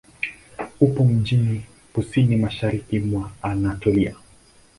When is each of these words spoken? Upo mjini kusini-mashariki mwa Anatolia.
Upo 0.79 1.03
mjini 1.05 1.63
kusini-mashariki 1.93 2.99
mwa 2.99 3.31
Anatolia. 3.41 4.15